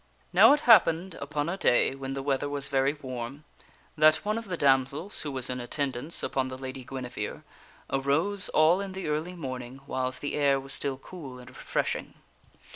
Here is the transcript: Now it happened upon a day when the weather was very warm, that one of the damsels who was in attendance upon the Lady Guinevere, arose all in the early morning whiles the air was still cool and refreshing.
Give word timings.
Now 0.33 0.51
it 0.53 0.61
happened 0.61 1.13
upon 1.21 1.47
a 1.47 1.57
day 1.57 1.93
when 1.93 2.13
the 2.13 2.23
weather 2.23 2.49
was 2.49 2.69
very 2.69 2.93
warm, 2.93 3.43
that 3.95 4.15
one 4.25 4.39
of 4.39 4.47
the 4.49 4.57
damsels 4.57 5.21
who 5.21 5.31
was 5.31 5.47
in 5.47 5.59
attendance 5.61 6.23
upon 6.23 6.47
the 6.47 6.57
Lady 6.57 6.83
Guinevere, 6.83 7.41
arose 7.87 8.49
all 8.49 8.81
in 8.81 8.93
the 8.93 9.07
early 9.07 9.35
morning 9.35 9.77
whiles 9.85 10.17
the 10.17 10.33
air 10.33 10.59
was 10.59 10.73
still 10.73 10.97
cool 10.97 11.37
and 11.37 11.51
refreshing. 11.51 12.15